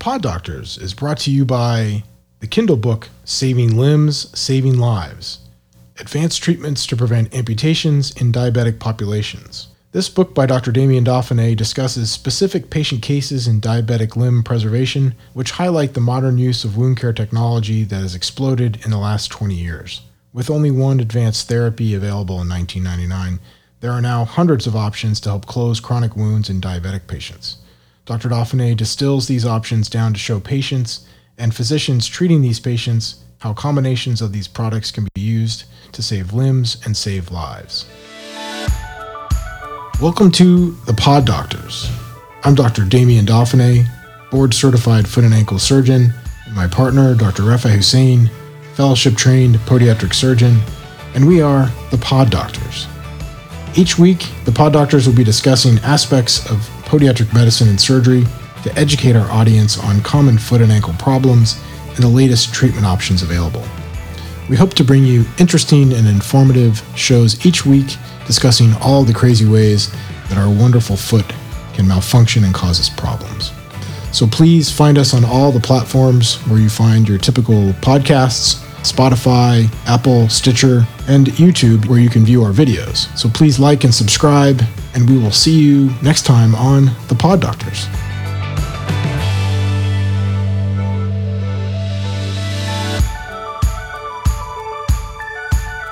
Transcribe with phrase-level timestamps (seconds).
[0.00, 2.04] Pod Doctors is brought to you by
[2.38, 5.40] the Kindle book Saving Limbs, Saving Lives
[5.98, 9.68] Advanced Treatments to Prevent Amputations in Diabetic Populations.
[9.92, 10.72] This book by Dr.
[10.72, 16.64] Damien Dauphinee discusses specific patient cases in diabetic limb preservation, which highlight the modern use
[16.64, 20.00] of wound care technology that has exploded in the last 20 years.
[20.32, 23.38] With only one advanced therapy available in 1999,
[23.80, 27.58] there are now hundreds of options to help close chronic wounds in diabetic patients.
[28.06, 28.30] Dr.
[28.30, 31.06] Dauphinee distills these options down to show patients
[31.36, 36.32] and physicians treating these patients how combinations of these products can be used to save
[36.32, 37.86] limbs and save lives.
[40.00, 41.90] Welcome to the Pod Doctors.
[42.42, 42.84] I'm Dr.
[42.84, 43.86] Damien Dauphinee,
[44.30, 46.12] board certified foot and ankle surgeon,
[46.46, 47.42] and my partner, Dr.
[47.42, 48.30] Raafae Hussain,
[48.74, 50.58] fellowship trained podiatric surgeon,
[51.14, 52.86] and we are the Pod Doctors.
[53.76, 58.24] Each week, the Pod Doctors will be discussing aspects of podiatric medicine and surgery
[58.64, 61.62] to educate our audience on common foot and ankle problems
[61.94, 63.64] and the latest treatment options available.
[64.48, 69.46] We hope to bring you interesting and informative shows each week discussing all the crazy
[69.46, 69.92] ways
[70.28, 71.32] that our wonderful foot
[71.74, 73.52] can malfunction and cause us problems.
[74.12, 79.70] So please find us on all the platforms where you find your typical podcasts Spotify,
[79.86, 83.16] Apple, Stitcher, and YouTube, where you can view our videos.
[83.16, 84.62] So please like and subscribe,
[84.94, 87.86] and we will see you next time on The Pod Doctors.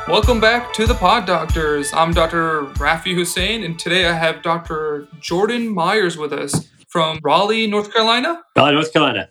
[0.09, 1.93] Welcome back to the Pod Doctors.
[1.93, 2.63] I'm Dr.
[2.77, 5.07] Raafae Hussain, and today I have Dr.
[5.21, 8.43] Jordan Meyers with us from Raleigh, North Carolina.
[8.57, 9.29] Raleigh, North Carolina.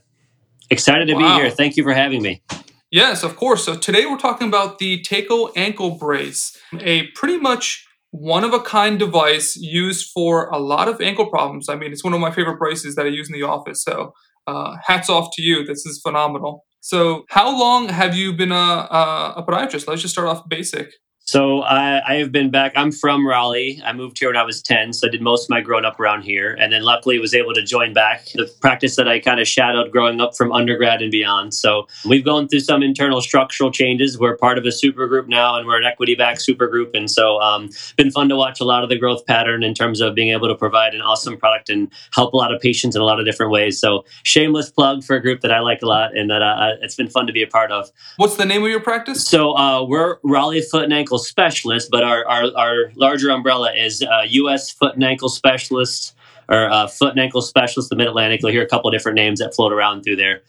[0.69, 1.37] Excited to wow.
[1.37, 1.49] be here.
[1.49, 2.43] Thank you for having me.
[2.91, 3.65] Yes, of course.
[3.65, 7.86] So today we're talking about the TayCo ankle brace, a pretty much
[8.19, 11.69] one of a kind device used for a lot of ankle problems.
[11.69, 13.83] I mean, it's one of my favorite braces that I use in the office.
[13.83, 14.13] So
[14.47, 15.65] uh, hats off to you.
[15.65, 16.65] This is phenomenal.
[16.79, 19.87] So, how long have you been a, a, a podiatrist?
[19.87, 20.93] Let's just start off basic.
[21.27, 22.71] So I, I, have been back.
[22.77, 23.81] I'm from Raleigh.
[23.83, 25.99] I moved here when I was 10, so I did most of my growing up
[25.99, 26.53] around here.
[26.57, 29.91] And then luckily was able to join back the practice that I kind of shadowed
[29.91, 31.53] growing up from undergrad and beyond.
[31.53, 34.17] So we've gone through some internal structural changes.
[34.17, 36.91] We're part of a super group now, and we're an equity back super group.
[36.95, 39.99] And so um, been fun to watch a lot of the growth pattern in terms
[39.99, 43.01] of being able to provide an awesome product and help a lot of patients in
[43.01, 43.81] a lot of different ways.
[43.81, 46.95] So shameless plug for a group that I like a lot and that uh, it's
[46.95, 47.91] been fun to be a part of.
[48.15, 49.27] What's the name of your practice?
[49.27, 54.01] So uh, we're Raleigh Foot and Ankle specialist, but our, our, our larger umbrella is
[54.01, 54.71] uh, U.S.
[54.71, 56.13] Foot and Ankle Specialists
[56.49, 58.41] or uh, Foot and Ankle Specialist, the Mid Atlantic.
[58.41, 60.41] You'll hear a couple different names that float around through there.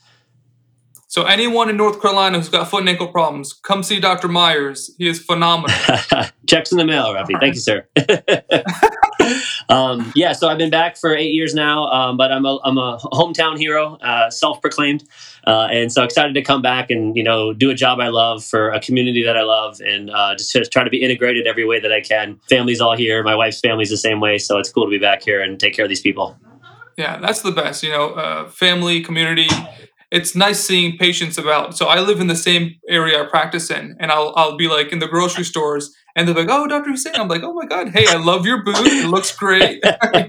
[1.11, 4.29] So anyone in North Carolina who's got foot and ankle problems, come see Dr.
[4.29, 4.95] Meyers.
[4.99, 5.75] He is phenomenal.
[6.47, 7.41] Checks in the mail, Raafae.
[7.41, 7.87] Thank you, sir.
[9.71, 12.77] um, yeah, so I've been back for eight years now, um, but I'm a, I'm
[12.77, 15.05] a hometown hero, uh, self-proclaimed,
[15.49, 18.45] uh, and so excited to come back and you know do a job I love
[18.45, 21.67] for a community that I love, and uh, just, just try to be integrated every
[21.67, 22.39] way that I can.
[22.49, 23.23] Family's all here.
[23.23, 25.75] My wife's family's the same way, so it's cool to be back here and take
[25.75, 26.39] care of these people.
[26.99, 27.83] Yeah, that's the best.
[27.83, 29.49] You know, uh, family, community
[30.11, 31.77] it's nice seeing patients about.
[31.77, 34.93] So I live in the same area I practice in, and I'll I'll be like
[34.93, 37.91] in the grocery stores, and they're like, "Oh, Doctor Hussain," I'm like, "Oh my God,
[37.91, 38.77] hey, I love your boot.
[38.79, 39.85] It looks great."
[40.15, 40.29] you?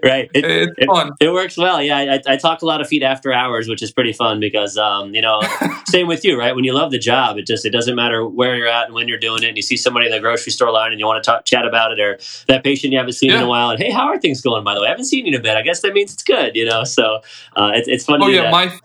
[0.10, 1.12] Right, it, it's it, fun.
[1.20, 1.82] It works well.
[1.82, 4.78] Yeah, I, I, talk a lot of feet after hours, which is pretty fun because
[4.78, 5.42] um, you know,
[5.88, 6.54] same with you, right?
[6.54, 9.08] When you love the job, it just it doesn't matter where you're at and when
[9.08, 11.22] you're doing it, and you see somebody in the grocery store line and you want
[11.22, 12.18] to talk, chat about it, or
[12.48, 13.38] that patient you haven't seen yeah.
[13.38, 14.64] in a while, and hey, how are things going?
[14.64, 15.56] By the way, I haven't seen you in a bit.
[15.56, 16.84] I guess that means it's good, you know.
[16.84, 17.20] So
[17.56, 18.22] uh, it's it's fun.
[18.22, 18.52] Oh yeah, that.
[18.52, 18.78] my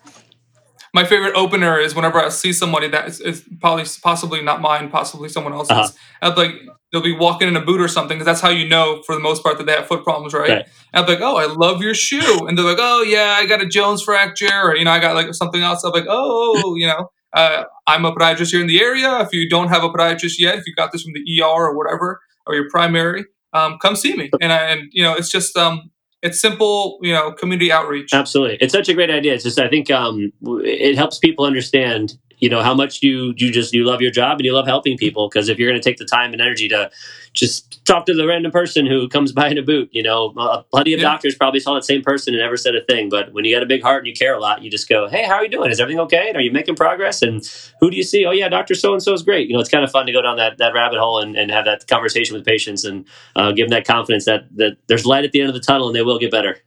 [0.95, 4.89] my favorite opener is whenever I see somebody that is, is probably possibly not mine,
[4.89, 5.71] possibly someone else's.
[5.71, 5.91] Uh-huh.
[6.21, 6.53] I'd like
[6.91, 9.19] they'll be walking in a boot or something because that's how you know for the
[9.19, 10.49] most part that they have foot problems, right?
[10.49, 10.65] right.
[10.93, 13.65] I'm like, oh, I love your shoe, and they're like, oh yeah, I got a
[13.65, 15.83] Jones fracture, or you know, I got like something else.
[15.83, 19.19] I'm like, oh, you know, uh, I'm a podiatrist here in the area.
[19.19, 21.75] If you don't have a podiatrist yet, if you got this from the ER or
[21.75, 24.29] whatever, or your primary, um, come see me.
[24.39, 25.91] And I, and you know, it's just um,
[26.21, 28.13] it's simple, you know, community outreach.
[28.13, 29.33] Absolutely, it's such a great idea.
[29.33, 33.51] It's just I think um, it helps people understand you know how much you you
[33.51, 35.89] just you love your job and you love helping people because if you're going to
[35.89, 36.91] take the time and energy to
[37.35, 40.31] just talk to the random person who comes by in a boot you know?
[40.71, 41.09] Plenty of yeah.
[41.09, 43.63] doctors probably saw that same person and never said a thing but when you got
[43.63, 45.49] a big heart and you care a lot you just go hey how are you
[45.49, 45.71] doing?
[45.71, 46.27] Is everything okay?
[46.27, 47.21] And are you making progress?
[47.21, 47.47] And
[47.79, 48.25] who do you see?
[48.25, 49.47] Oh yeah dr so and so is great.
[49.47, 51.51] You know it's kind of fun to go down that, that rabbit hole and, and
[51.51, 53.05] have that conversation with patients and
[53.35, 55.87] uh, give them that confidence that that there's light at the end of the tunnel
[55.87, 56.57] and they will get better.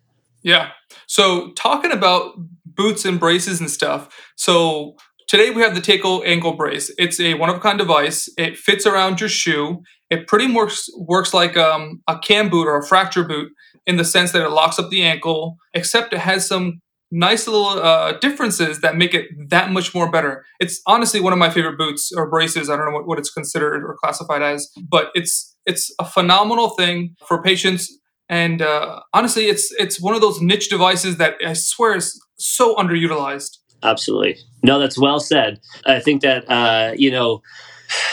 [0.42, 0.70] Yeah.
[1.06, 2.34] So talking about
[2.64, 4.96] boots and braces and stuff so
[5.28, 6.90] Today we have the TayCo ankle brace.
[6.96, 8.30] It's a one of a kind device.
[8.38, 9.82] It fits around your shoe.
[10.08, 13.52] It pretty much works like um, a cam boot or a fracture boot
[13.86, 16.80] in the sense that it locks up the ankle, except it has some
[17.10, 20.46] nice little uh, differences that make it that much more better.
[20.60, 22.70] It's honestly one of my favorite boots or braces.
[22.70, 26.70] I don't know what, what it's considered or classified as, but it's it's a phenomenal
[26.70, 27.94] thing for patients.
[28.30, 32.76] And uh, honestly, it's it's one of those niche devices that I swear is so
[32.76, 33.58] underutilized.
[33.82, 34.38] Absolutely.
[34.62, 35.60] No, that's well said.
[35.86, 37.42] I think that uh, you know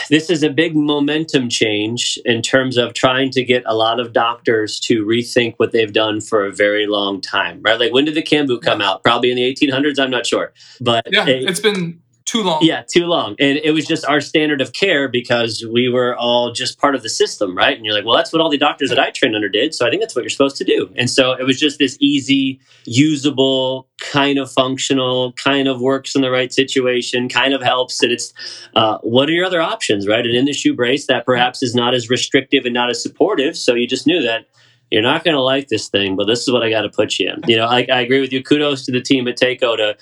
[0.08, 4.12] this is a big momentum change in terms of trying to get a lot of
[4.12, 7.78] doctors to rethink what they've done for a very long time, right?
[7.78, 9.02] Like when did the boot come out?
[9.02, 9.98] Probably in the 1800s.
[9.98, 12.58] I'm not sure, but yeah, it, it's been too long.
[12.60, 13.36] Yeah, too long.
[13.38, 17.02] And it was just our standard of care because we were all just part of
[17.04, 17.76] the system, right?
[17.76, 19.74] And you're like, well, that's what all the doctors that I trained under did.
[19.74, 20.92] So I think that's what you're supposed to do.
[20.96, 26.22] And so it was just this easy, usable, kind of functional, kind of works in
[26.22, 28.02] the right situation, kind of helps.
[28.02, 28.34] And it's
[28.74, 30.26] uh, what are your other options, right?
[30.26, 33.56] And in the shoe brace, that perhaps is not as restrictive and not as supportive.
[33.56, 34.46] So you just knew that
[34.90, 37.18] you're not going to like this thing, but this is what I got to put
[37.20, 37.42] you in.
[37.46, 38.42] You know, I, I agree with you.
[38.42, 39.96] Kudos to the team at TayCo to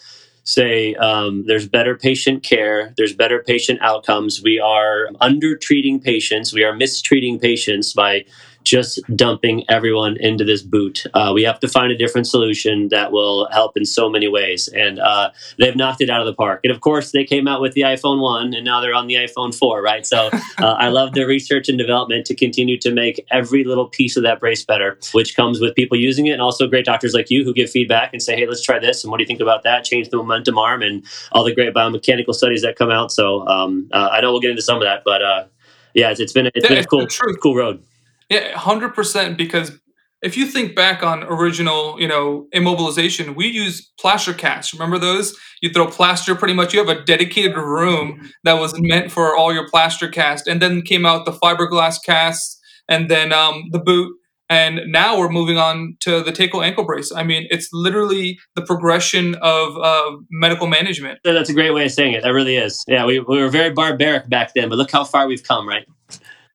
[0.44, 4.42] say um, there's better patient care, there's better patient outcomes.
[4.42, 8.24] We are under treating patients, we are mistreating patients by
[8.64, 11.04] just dumping everyone into this boot.
[11.12, 14.68] Uh, we have to find a different solution that will help in so many ways.
[14.68, 16.60] And uh, they've knocked it out of the park.
[16.64, 19.14] And of course, they came out with the iPhone 1 and now they're on the
[19.14, 20.06] iPhone 4, right?
[20.06, 24.16] So uh, I love their research and development to continue to make every little piece
[24.16, 27.30] of that brace better, which comes with people using it and also great doctors like
[27.30, 29.04] you who give feedback and say, hey, let's try this.
[29.04, 29.84] And what do you think about that?
[29.84, 33.12] Change the momentum arm and all the great biomechanical studies that come out.
[33.12, 35.44] So um, uh, I know we'll get into some of that, but uh,
[35.92, 37.06] yeah, it's, it's been, it's been a cool,
[37.42, 37.82] cool road.
[38.30, 39.36] Yeah, hundred percent.
[39.36, 39.78] Because
[40.22, 44.72] if you think back on original, you know, immobilization, we use plaster casts.
[44.72, 45.36] Remember those?
[45.60, 46.34] You throw plaster.
[46.34, 50.46] Pretty much, you have a dedicated room that was meant for all your plaster cast,
[50.46, 54.16] and then came out the fiberglass casts, and then um, the boot.
[54.50, 57.10] And now we're moving on to the TayCo ankle brace.
[57.10, 61.18] I mean, it's literally the progression of uh, medical management.
[61.24, 62.22] That's a great way of saying it.
[62.22, 62.84] That really is.
[62.86, 65.86] Yeah, we, we were very barbaric back then, but look how far we've come, right?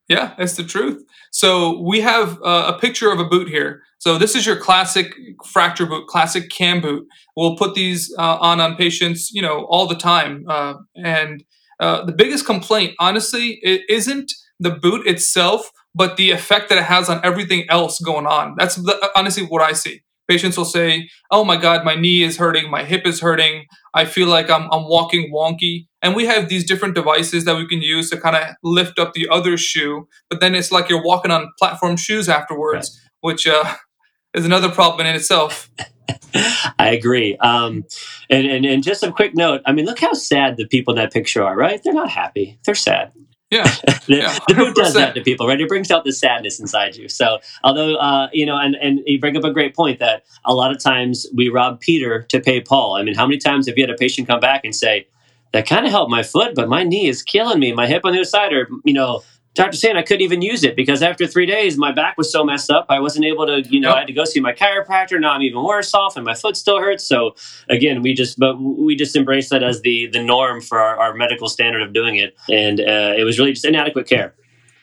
[0.09, 1.03] Yeah, that's the truth.
[1.31, 3.83] So we have uh, a picture of a boot here.
[4.00, 5.13] So this is your classic
[5.45, 7.06] fracture boot, classic cam boot.
[7.38, 10.45] We'll put these uh, on on patients, you know, all the time.
[10.50, 11.44] Uh, and
[11.79, 16.85] uh, the biggest complaint, honestly, it isn't the boot itself, but the effect that it
[16.85, 18.55] has on everything else going on.
[18.57, 20.01] That's the, honestly what I see.
[20.29, 23.65] Patients will say, "Oh my God, my knee is hurting, my hip is hurting.
[23.95, 27.67] I feel like I'm I'm walking wonky." And we have these different devices that we
[27.67, 31.03] can use to kind of lift up the other shoe, but then it's like you're
[31.03, 33.31] walking on platform shoes afterwards, right.
[33.31, 33.73] which uh,
[34.35, 35.71] is another problem in itself.
[36.79, 37.35] I agree.
[37.37, 37.85] Um,
[38.29, 39.61] and, and and just a quick note.
[39.65, 41.57] I mean, look how sad the people in that picture are.
[41.57, 41.81] Right?
[41.83, 42.59] They're not happy.
[42.65, 43.11] They're sad.
[43.51, 43.63] Yeah,
[44.07, 45.60] the, yeah the boot does that to people, right?
[45.60, 47.10] It brings out the sadness inside you.
[47.10, 50.54] So, although uh, you know, and and you bring up a great point that a
[50.54, 52.96] lot of times we rob Peter to pay Paul.
[52.96, 55.07] I mean, how many times have you had a patient come back and say,
[55.54, 57.74] "That kind of helped my foot, but my knee is killing me.
[57.74, 59.24] My hip on the other side, or you know,
[59.56, 59.78] Dr.
[59.78, 62.69] Sand, I couldn't even use it because after three days, my back was so messed
[62.69, 62.86] up.
[62.90, 63.96] I wasn't able to, you know, yep.
[63.96, 65.19] I had to go see my chiropractor.
[65.19, 67.04] Now I'm even worse off, and my foot still hurts.
[67.04, 67.36] So
[67.68, 71.13] again, we just, but we just embrace that as the the norm for our, our
[71.13, 74.36] medical standard of doing it, and uh, it was really just inadequate care.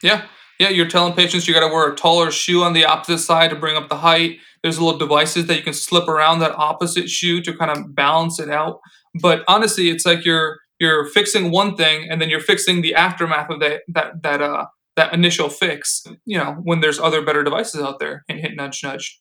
[0.02, 0.26] Yeah,
[0.58, 0.68] yeah.
[0.68, 3.56] You're telling patients you got to wear a taller shoe on the opposite side to
[3.56, 4.40] bring up the height.
[4.62, 8.40] There's little devices that you can slip around that opposite shoe to kind of balance
[8.40, 8.80] it out.
[9.14, 13.50] But honestly, it's like you're you're fixing one thing and then you're fixing the aftermath
[13.50, 14.66] of that that that uh
[14.96, 18.82] that initial fix you know when there's other better devices out there and hit nudge
[18.82, 19.20] nudge.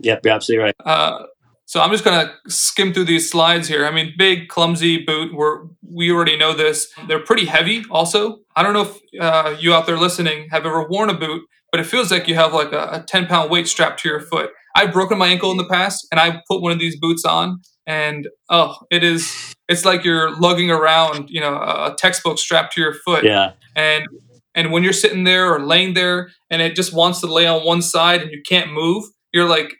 [0.00, 0.74] Yep you're absolutely right.
[0.84, 1.24] Uh,
[1.68, 3.86] so i'm just gonna skim through these slides here.
[3.86, 5.34] I mean big clumsy boot.
[5.34, 6.88] We're we already know this.
[7.08, 8.38] They're pretty heavy also.
[8.54, 11.80] I don't know if uh, you out there listening have ever worn a boot but
[11.80, 14.50] it feels like you have like a, a 10 pound weight strapped to your foot.
[14.74, 17.60] I've broken my ankle in the past and i put one of these boots on
[17.86, 22.80] and oh it is it's like you're lugging around you know a textbook strapped to
[22.80, 23.24] your foot.
[23.24, 23.52] Yeah.
[23.74, 24.06] And
[24.54, 27.64] and when you're sitting there or laying there and it just wants to lay on
[27.64, 29.74] one side and you can't move you're like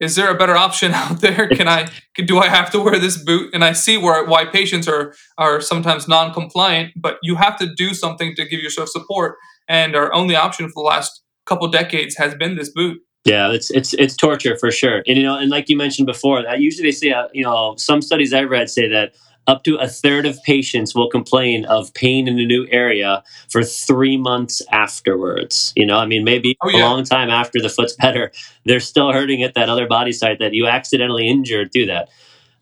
[0.00, 1.48] is there a better option out there?
[1.48, 3.50] Can i can, do i have to wear this boot?
[3.54, 7.94] And i see where why patients are are sometimes non-compliant but you have to do
[7.94, 9.36] something to give yourself support.
[9.68, 13.70] And our only option for the last couple decades has been this boot yeah, it's
[13.70, 15.02] it's it's torture for sure.
[15.06, 17.74] And you know, and like you mentioned before, that usually they say, uh, you know,
[17.76, 19.14] some studies I've read say that
[19.46, 23.62] up to a third of patients will complain of pain in a new area for
[23.62, 25.72] three months afterwards.
[25.74, 26.78] You know, I mean, maybe oh, yeah.
[26.78, 28.30] a long time after the foot's better,
[28.64, 32.10] they're still hurting at that other body site that you accidentally injured through that.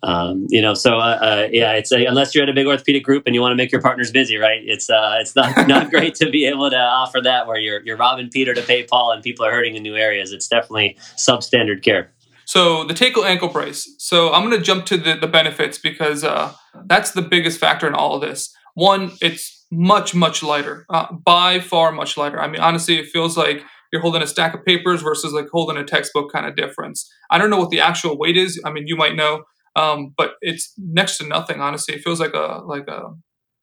[0.03, 3.03] Um, you know, so uh, uh, yeah, it's a, unless you're at a big orthopedic
[3.03, 4.61] group and you want to make your partners busy, right?
[4.65, 7.97] It's uh, it's not not great to be able to offer that where you're you're
[7.97, 10.33] robbing Peter to pay Paul and people are hurting in new areas.
[10.33, 12.13] It's definitely substandard care.
[12.45, 13.93] So the TayCo ankle brace.
[13.99, 16.53] So I'm going to jump to the, the benefits because uh,
[16.85, 18.55] that's the biggest factor in all of this.
[18.75, 22.41] One, it's much much lighter, uh, by far much lighter.
[22.41, 25.77] I mean, honestly, it feels like you're holding a stack of papers versus like holding
[25.77, 27.11] a textbook kind of difference.
[27.31, 28.61] I don't know what the actual weight is.
[28.65, 29.45] I mean, you might know,
[29.77, 31.61] um, but it's next to nothing.
[31.61, 33.15] Honestly, it feels like a like a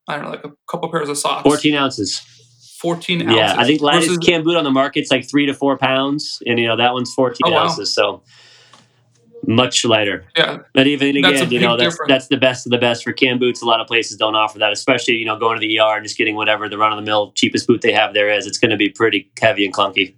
[0.07, 1.43] I don't know, like a couple pairs of socks.
[1.43, 2.21] Fourteen ounces.
[2.79, 3.37] 14 ounces.
[3.37, 6.43] Yeah, I think lightest versus, cam boot on the market's like three to four pounds,
[6.45, 7.93] and you know that one's 14 oh, ounces.
[7.93, 8.21] So
[9.47, 10.25] much lighter.
[10.35, 10.59] Yeah.
[10.73, 12.09] But even again, you know, that's difference.
[12.09, 13.61] that's the best of the best for cam boots.
[13.61, 16.03] A lot of places don't offer that, especially, you know, going to the ER and
[16.03, 18.45] just getting whatever the run of the mill cheapest boot they have there is.
[18.45, 20.15] It's going to be pretty heavy and clunky.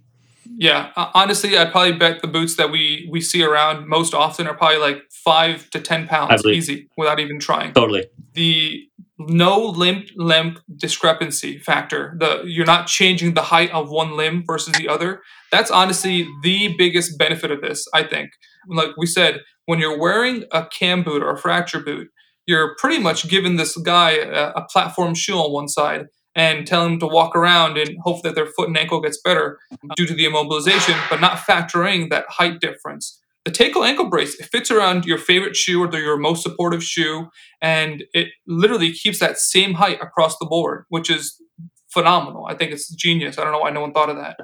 [0.58, 4.46] Yeah, uh, honestly, I'd probably bet the boots that we we see around most often
[4.46, 7.74] are probably like five to ten pounds easy without even trying.
[7.74, 8.06] Totally.
[8.32, 8.82] The
[9.18, 12.16] no limb limb discrepancy factor.
[12.18, 15.22] The you're not changing the height of one limb versus the other.
[15.52, 17.86] That's honestly the biggest benefit of this.
[17.92, 18.30] I think.
[18.68, 22.08] Like we said, when you're wearing a cam boot or a fracture boot,
[22.46, 26.84] you're pretty much giving this guy a, a platform shoe on one side and tell
[26.84, 29.58] them to walk around and hope that their foot and ankle gets better
[29.96, 33.20] due to the immobilization, but not factoring that height difference.
[33.44, 37.28] The TayCo ankle brace it fits around your favorite shoe or your most supportive shoe,
[37.62, 41.40] and it literally keeps that same height across the board, which is
[41.88, 42.46] phenomenal.
[42.46, 43.38] I think it's genius.
[43.38, 44.36] I don't know why no one thought of that.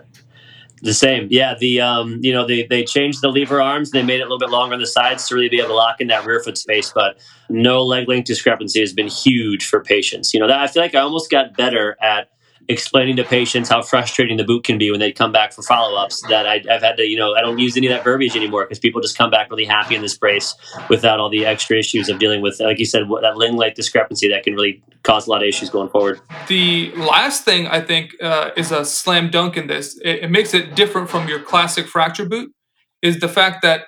[0.83, 1.55] The same, yeah.
[1.55, 3.93] The um, you know, they they changed the lever arms.
[3.93, 5.75] They made it a little bit longer on the sides to really be able to
[5.75, 6.93] lock in that rear foot space.
[6.93, 10.35] But no leg length discrepancy has been huge for patients.
[10.35, 12.31] You know, that I feel like I almost got better at
[12.69, 16.23] explaining to patients how frustrating the boot can be when they come back for follow-ups
[16.29, 18.65] that I, have had to you know i don't use any of that verbiage anymore
[18.65, 20.55] because people just come back really happy in this brace
[20.89, 24.29] without all the extra issues of dealing with like you said that ling length discrepancy
[24.29, 26.21] that can really cause a lot of issues going forward.
[26.49, 29.99] The last thing i think uh, is a slam dunk in this.
[29.99, 32.53] It, it makes it different from your classic fracture boot
[33.03, 33.87] is the fact that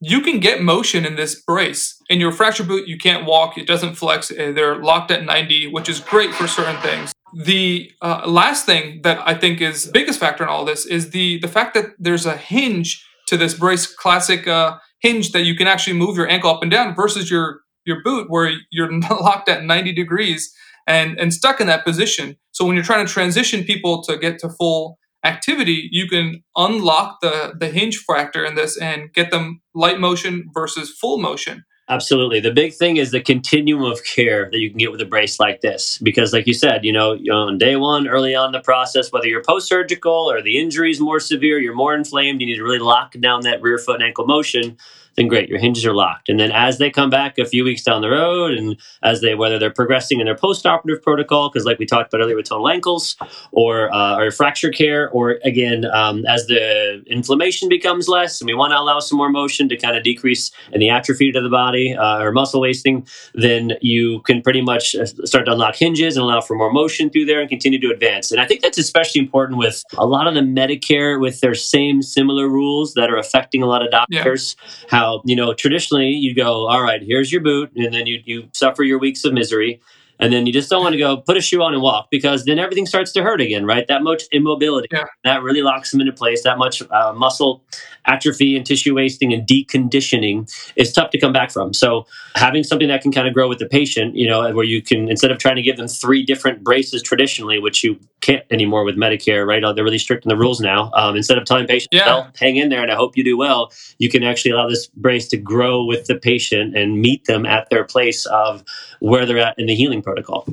[0.00, 2.00] you can get motion in this brace.
[2.08, 4.30] In your fracture boot, you can't walk, it doesn't flex.
[4.30, 7.12] Uh, they're locked at 90, which is great for certain things.
[7.44, 11.38] The uh, last thing that I think is biggest factor in all this is the
[11.40, 15.66] the fact that there's a hinge to this brace classic uh, hinge that you can
[15.66, 19.64] actually move your ankle up and down versus your your boot where you're locked at
[19.64, 20.54] 90 degrees
[20.86, 22.36] and and stuck in that position.
[22.52, 27.18] So when you're trying to transition people to get to full activity, you can unlock
[27.20, 31.64] the the hinge factor in this and get them light motion versus full motion.
[31.90, 32.38] Absolutely.
[32.40, 35.40] The big thing is the continuum of care that you can get with a brace
[35.40, 35.98] like this.
[36.02, 39.42] Because, like you said, you know, on day one, early on the process, whether you're
[39.42, 42.78] post surgical or the injury is more severe, you're more inflamed, you need to really
[42.78, 44.76] lock down that rear foot and ankle motion
[45.18, 46.28] then great, your hinges are locked.
[46.28, 49.34] And then as they come back a few weeks down the road, and as they
[49.34, 52.68] whether they're progressing in their post-operative protocol, because like we talked about earlier with total
[52.68, 53.16] ankles,
[53.50, 58.54] or uh, or fracture care, or again um, as the inflammation becomes less, and we
[58.54, 61.48] want to allow some more motion to kind of decrease in the atrophy to the
[61.48, 66.16] body uh, or muscle wasting, then you can pretty much uh, start to unlock hinges
[66.16, 68.30] and allow for more motion through there and continue to advance.
[68.30, 72.02] And I think that's especially important with a lot of the Medicare with their same
[72.02, 74.54] similar rules that are affecting a lot of doctors.
[74.56, 74.88] Yeah.
[74.90, 78.48] How you know traditionally you go all right here's your boot and then you you
[78.52, 79.80] suffer your weeks of misery
[80.18, 82.44] and then you just don't want to go put a shoe on and walk because
[82.44, 83.86] then everything starts to hurt again right?
[83.88, 85.04] That much immobility yeah.
[85.24, 86.42] that really locks them into place.
[86.42, 87.62] That much uh, muscle
[88.06, 91.74] atrophy and tissue wasting and deconditioning is tough to come back from.
[91.74, 94.82] So having something that can kind of grow with the patient you know where you
[94.82, 98.84] can instead of trying to give them three different braces traditionally which you can't anymore
[98.84, 99.62] with medicare right?
[99.74, 100.90] They're really strict in the rules now.
[100.94, 102.06] Um, instead of telling patients yeah.
[102.06, 104.86] well hang in there and i hope you do well you can actually allow this
[104.88, 108.64] brace to grow with the patient and meet them at their place of
[109.00, 110.46] where they're at in the healing protocol.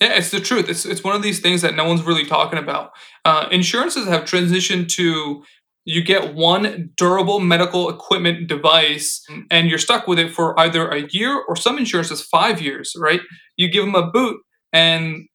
[0.00, 0.68] Yeah, it's the truth.
[0.68, 2.92] It's, it's one of these things that no one's really talking about.
[3.24, 5.44] Uh, insurances have transitioned to
[5.86, 11.06] you get one durable medical equipment device and you're stuck with it for either a
[11.10, 13.20] year or some insurances five years, right?
[13.56, 14.40] You give them a boot
[14.72, 15.28] and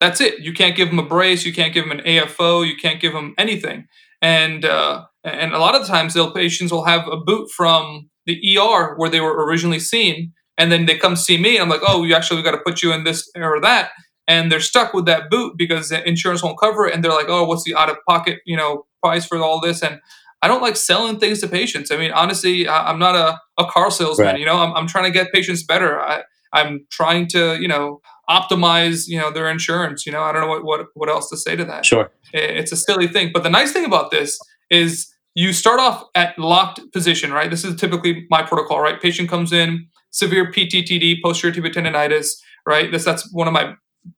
[0.00, 0.40] that's it.
[0.40, 3.14] You can't give them a brace, you can't give them an AFO, you can't give
[3.14, 3.86] them anything.
[4.20, 8.58] And uh, and a lot of times, the patients will have a boot from the
[8.58, 11.82] ER where they were originally seen, and then they come see me and i'm like
[11.86, 13.90] oh you actually got to put you in this or that.
[14.28, 17.28] And they're stuck with that boot because the insurance won't cover it and they're like
[17.28, 19.82] oh what's the out of pocket you know price for all this?
[19.82, 20.00] And
[20.42, 21.90] i don't like selling things to patients.
[21.90, 24.38] I mean honestly I, am not a, a car salesman right.
[24.40, 24.56] you know?
[24.56, 26.00] I'm, I'm trying to get patients better.
[26.00, 26.22] I,
[26.52, 30.22] i'm trying to you know optimize you know their insurance you know?
[30.22, 31.86] I don't know what what, what else to say to that.
[31.86, 32.10] Sure.
[32.32, 33.30] It's a silly thing.
[33.32, 34.38] But the nice thing about this
[34.70, 37.50] is you start off at locked position right?
[37.50, 39.00] This is typically my protocol right?
[39.00, 39.86] Patient comes in
[40.16, 42.90] severe PTTD, posterior tibial tendonitis, right?
[42.90, 43.74] That's that's one of my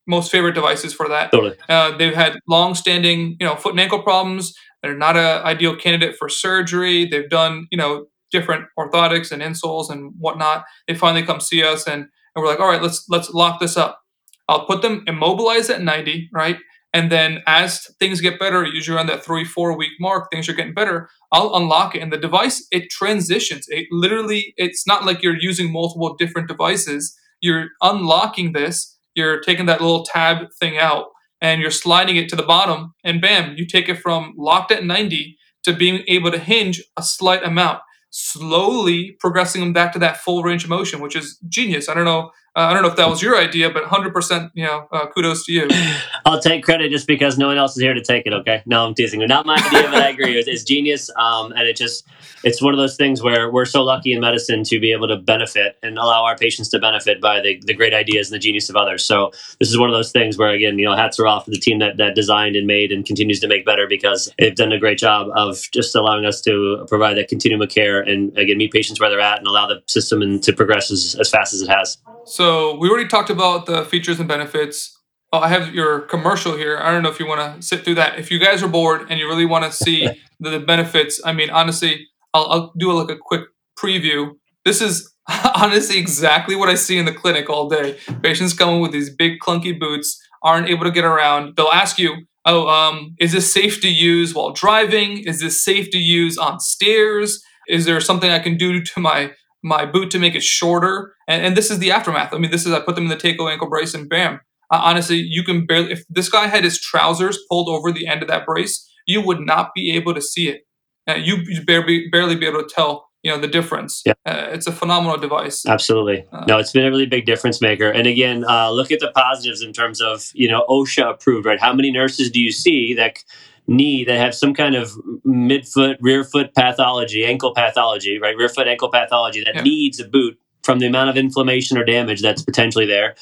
[0.07, 1.33] most favorite devices for that.
[1.33, 1.57] Totally.
[1.69, 4.55] Uh, they've had long-standing, you know, foot and ankle problems.
[4.83, 7.07] They're not an ideal candidate for surgery.
[7.07, 10.65] They've done, you know, different orthotics and insoles and whatnot.
[10.87, 13.77] They finally come see us and, and we're like, all right, let's let's lock this
[13.77, 14.01] up.
[14.49, 16.59] I'll put them immobilized at 90, right?
[16.95, 20.55] And then as things get better, usually around that three, four week mark, things are
[20.55, 21.09] getting better.
[21.33, 22.03] I'll unlock it.
[22.03, 23.67] And the device, it transitions.
[23.69, 27.17] It literally, it's not like you're using multiple different devices.
[27.41, 31.07] You're unlocking this, you're taking that little tab thing out,
[31.41, 34.85] and you're sliding it to the bottom, and bam, you take it from locked at
[34.85, 37.81] 90 to being able to hinge a slight amount,
[38.11, 41.89] slowly progressing them back to that full range of motion, which is genius.
[41.89, 44.65] I don't know uh, I don't know if that was your idea, but 100%, you
[44.65, 45.69] know, uh, kudos to you.
[46.25, 48.33] I'll take credit just because no one else is here to take it.
[48.33, 49.21] Okay, no, I'm teasing.
[49.27, 50.39] Not my idea, but I agree.
[50.39, 52.07] It's, it's genius, um, and it just
[52.45, 55.17] it's one of those things where we're so lucky in medicine to be able to
[55.17, 58.69] benefit and allow our patients to benefit by the, the great ideas and the genius
[58.69, 59.05] of others.
[59.05, 61.51] So this is one of those things where again, you know, hats are off to
[61.51, 64.73] the team that that designed and made and continues to make better because they've done
[64.73, 68.59] a great job of just allowing us to provide that continuum of care and again
[68.59, 71.55] meet patients where they're at and allow the system and to progress as, as fast
[71.55, 71.99] as it has.
[72.29, 74.95] So we already talked about the features and benefits.
[75.33, 76.79] Oh, I have your commercial here.
[76.79, 78.19] I don't know if you want to sit through that.
[78.19, 80.09] If you guys are bored and you really want to see
[80.41, 83.43] the, benefits, I mean, honestly, I'll, I'll do a, like a quick
[83.79, 84.33] preview.
[84.65, 85.11] This is
[85.57, 87.99] honestly exactly what I see in the clinic all day.
[88.23, 91.57] Patients coming with these big clunky boots, aren't able to get around.
[91.57, 95.19] They'll ask you, "Oh, um, is this safe to use while driving?
[95.25, 97.43] Is this safe to use on stairs?
[97.69, 101.15] Is there something I can do to my my boot to make it shorter.
[101.27, 102.33] And, and this is the aftermath.
[102.33, 104.41] I mean, this is I put them in the TayCo ankle brace and bam.
[104.71, 105.93] Uh, honestly, you can barely.
[105.93, 109.41] If this guy had his trousers pulled over the end of that brace, you would
[109.41, 110.67] not be able to see it.
[111.09, 114.03] Uh, you you barely barely be able to tell you know the difference.
[114.05, 114.13] Yeah.
[114.27, 115.65] Uh, it's a phenomenal device.
[115.67, 116.27] Absolutely.
[116.33, 117.91] Uh, no, it's been a really big difference maker.
[117.91, 121.47] And again, uh, look at the positives in terms of you know OSHA approved.
[121.47, 121.61] Right?
[121.61, 123.25] How many nurses do you see that
[123.69, 124.93] knee that have some kind of
[125.27, 128.37] midfoot, rear foot pathology, ankle pathology, right?
[128.37, 129.63] Rear foot ankle pathology that yeah.
[129.63, 133.15] needs a boot from the amount of inflammation or damage that's potentially there.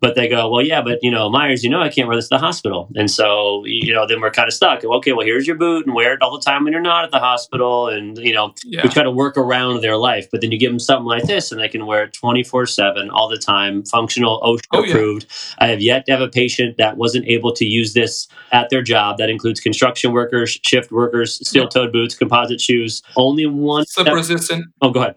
[0.00, 2.28] But they go, well, yeah, but you know, Meyers, you know, I can't wear this
[2.28, 4.84] to the hospital, and so you know, then we're kind of stuck.
[4.84, 7.10] Okay, well, here's your boot, and wear it all the time when you're not at
[7.10, 8.82] the hospital, and you know, yeah.
[8.84, 10.28] we try to work around their life.
[10.30, 13.10] But then you give them something like this, and they can wear it 24 seven
[13.10, 15.26] all the time, functional, OSHA oh, approved.
[15.28, 15.64] Yeah.
[15.64, 18.82] I have yet to have a patient that wasn't able to use this at their
[18.82, 19.18] job.
[19.18, 23.02] That includes construction workers, shift workers, steel-toed boots, composite shoes.
[23.16, 24.66] Only one slip step- resistant.
[24.80, 25.16] Oh, go ahead.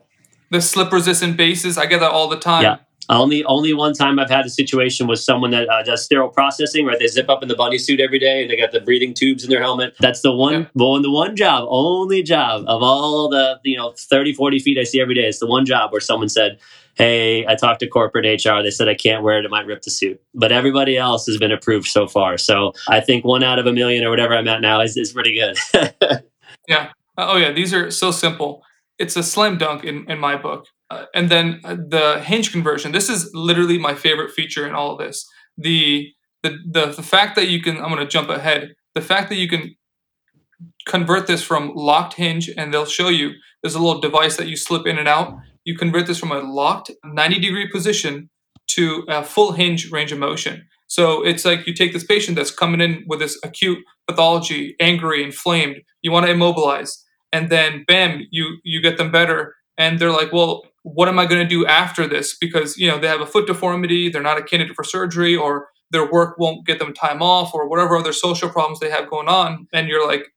[0.50, 2.64] The slip resistant bases, I get that all the time.
[2.64, 2.78] Yeah
[3.10, 6.86] only only one time I've had a situation was someone that uh, does sterile processing,
[6.86, 6.98] right?
[7.00, 9.44] They zip up in the bunny suit every day and they got the breathing tubes
[9.44, 9.96] in their helmet.
[10.00, 10.66] That's the one, yeah.
[10.76, 14.84] well, the one job, only job of all the, you know, 30, 40 feet I
[14.84, 15.24] see every day.
[15.28, 16.60] It's the one job where someone said,
[16.96, 18.62] hey, I talked to corporate HR.
[18.62, 19.46] They said I can't wear it.
[19.46, 20.22] It might rip the suit.
[20.34, 22.38] But everybody else has been approved so far.
[22.38, 25.12] So I think one out of a million or whatever I'm at now is, is
[25.12, 25.58] pretty good.
[26.68, 26.92] yeah.
[27.18, 27.52] Oh, yeah.
[27.52, 28.64] These are so simple.
[29.00, 30.68] It's a slam dunk in, in my book.
[30.92, 32.92] Uh, and then uh, the hinge conversion.
[32.92, 35.26] This is literally my favorite feature in all of this.
[35.58, 36.10] The
[36.44, 38.76] the the, the fact that you can I'm going to jump ahead.
[38.94, 39.76] The fact that you can
[40.86, 43.32] convert this from locked hinge and they'll show you
[43.64, 45.34] there's a little device that you slip in and out.
[45.64, 48.30] You convert this from a locked 90 degree position
[48.72, 50.68] to a full hinge range of motion.
[50.88, 55.24] So it's like you take this patient that's coming in with this acute pathology, angry,
[55.24, 55.78] inflamed.
[56.02, 57.02] You want to immobilize,
[57.32, 61.26] and then bam, you you get them better, and they're like, well, what am I
[61.26, 62.36] going to do after this?
[62.40, 65.68] Because you know they have a foot deformity, they're not a candidate for surgery, or
[65.92, 69.28] their work won't get them time off, or whatever other social problems they have going
[69.28, 69.68] on.
[69.74, 70.28] And you're like,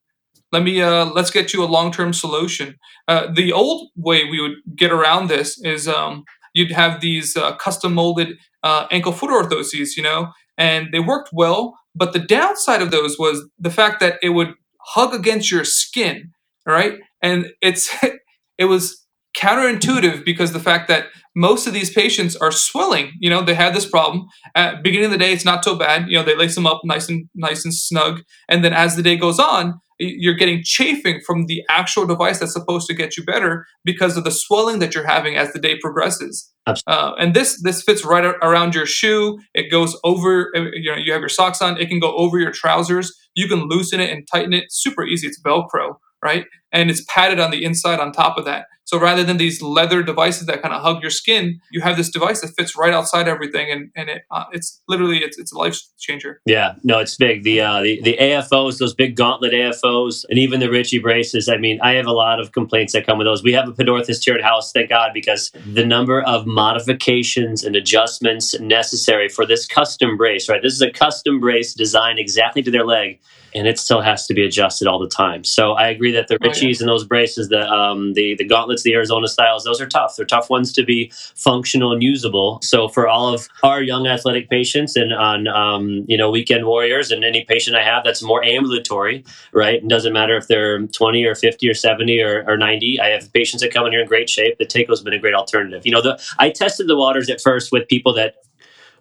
[0.52, 2.76] let me uh, let's get you a long-term solution.
[3.08, 7.56] Uh, the old way we would get around this is um, you'd have these uh,
[7.56, 11.78] custom molded uh, ankle foot orthoses, you know, and they worked well.
[11.94, 16.32] But the downside of those was the fact that it would hug against your skin,
[16.66, 16.98] right?
[17.22, 17.94] And it's
[18.58, 19.03] it was
[19.36, 23.12] counterintuitive because the fact that most of these patients are swelling.
[23.18, 24.26] You know they have this problem.
[24.54, 26.08] At beginning of the day it's not so bad.
[26.08, 28.22] You know they lace them up nice and nice and snug.
[28.48, 32.52] And then as the day goes on you're getting chafing from the actual device that's
[32.52, 35.78] supposed to get you better because of the swelling that you're having as the day
[35.80, 36.50] progresses.
[36.86, 39.38] Uh, and this this fits right around your shoe.
[39.54, 41.78] It goes over uh, you know you have your socks on.
[41.78, 43.12] It can go over your trousers.
[43.34, 44.64] You can loosen it and tighten it.
[44.70, 45.26] Super easy.
[45.26, 49.24] It's velcro right and it's padded on the inside on top of that so rather
[49.24, 52.48] than these leather devices that kind of hug your skin, you have this device that
[52.48, 56.40] fits right outside everything, and and it uh, it's literally it's it's a life changer.
[56.44, 57.44] Yeah, no, it's big.
[57.44, 61.48] The uh, the the AFOs, those big gauntlet AFOs, and even the Ritchie braces.
[61.48, 63.42] I mean, I have a lot of complaints that come with those.
[63.42, 67.74] We have a podorthist here at house, thank God, because the number of modifications and
[67.74, 70.48] adjustments necessary for this custom brace.
[70.48, 73.18] Right, this is a custom brace designed exactly to their leg
[73.54, 75.44] and it still has to be adjusted all the time.
[75.44, 78.94] So I agree that the Ritchie And those braces, the um, the the gauntlets, the
[78.94, 80.16] Arizona styles, those are tough.
[80.16, 82.58] They're tough ones to be functional and usable.
[82.62, 87.10] So for all of our young athletic patients and on um, you know weekend warriors
[87.10, 89.76] and any patient I have that's more ambulatory, right?
[89.76, 93.00] It doesn't matter if they're 20 or 50 or 70 or, or 90.
[93.00, 94.58] I have patients that come in here in great shape.
[94.58, 95.84] The TayCo's been a great alternative.
[95.84, 98.36] You know, the I tested the waters at first with people that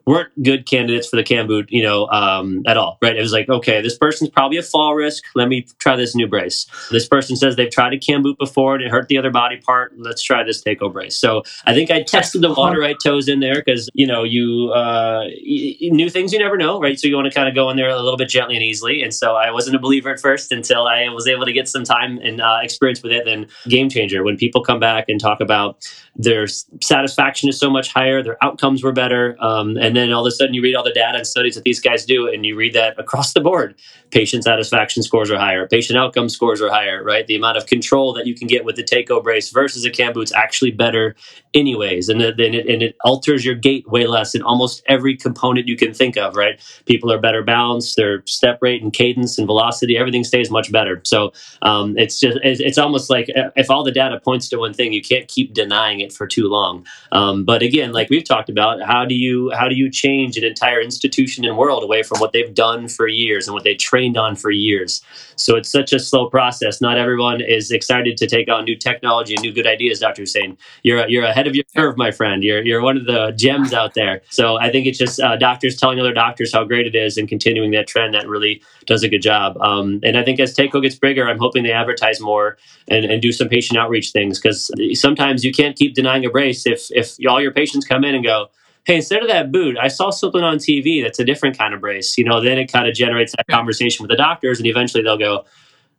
[0.05, 3.15] weren't good candidates for the cam boot, you know, um, at all, right?
[3.15, 5.23] It was like, okay, this person's probably a fall risk.
[5.35, 6.65] Let me try this new brace.
[6.91, 9.57] This person says they've tried a cam boot before and it hurt the other body
[9.57, 9.93] part.
[9.97, 11.15] Let's try this TayCo brace.
[11.15, 14.71] So I think I tested the water right toes in there because, you know, you,
[14.73, 16.99] uh, new things you never know, right?
[16.99, 19.01] So you want to kind of go in there a little bit gently and easily.
[19.01, 21.83] And so I wasn't a believer at first until I was able to get some
[21.83, 23.25] time and uh, experience with it.
[23.25, 24.23] Then game changer.
[24.23, 28.83] When people come back and talk about their satisfaction is so much higher, their outcomes
[28.83, 31.27] were better, um, and then all of a sudden you read all the data and
[31.27, 33.75] studies that these guys do, and you read that across the board,
[34.11, 37.27] patient satisfaction scores are higher, patient outcome scores are higher, right?
[37.27, 40.13] The amount of control that you can get with the TayCo brace versus a cam
[40.13, 41.15] boot's actually better,
[41.53, 45.67] anyways, and then it, and it alters your gait way less in almost every component
[45.67, 46.59] you can think of, right?
[46.85, 51.01] People are better balanced, their step rate and cadence and velocity, everything stays much better.
[51.03, 54.73] So um, it's just it's almost like uh, if all the data points to one
[54.73, 56.85] thing, you can't keep denying it for too long.
[57.11, 60.43] Um, but again, like we've talked about, how do you how do you change an
[60.43, 64.17] entire institution and world away from what they've done for years and what they trained
[64.17, 65.01] on for years?
[65.35, 66.81] So it's such a slow process.
[66.81, 69.99] Not everyone is excited to take on new technology and new good ideas.
[69.99, 70.23] Dr.
[70.23, 72.43] Hussain, you're you're ahead of your curve, my friend.
[72.43, 74.21] You're you're one of the gems out there.
[74.29, 77.27] So I think it's just uh, doctors telling other doctors how great it is and
[77.27, 79.57] continuing that trend that really does a good job.
[79.61, 83.21] Um, and I think as TayCo gets bigger, I'm hoping they advertise more and, and
[83.21, 87.15] do some patient outreach things because sometimes you can't keep denying a brace if if
[87.27, 88.49] all your patients come in and go,
[88.85, 91.81] hey, instead of that boot, I saw something on TV that's a different kind of
[91.81, 92.17] brace.
[92.17, 95.17] You know, then it kind of generates that conversation with the doctors, and eventually they'll
[95.17, 95.45] go,